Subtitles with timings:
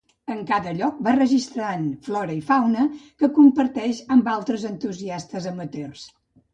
[0.35, 2.87] En cada lloc va registrant flora o fauna,
[3.23, 6.13] que comparteix amb altres entusiastes amateurs.